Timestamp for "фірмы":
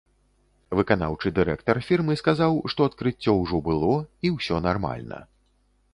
1.89-2.17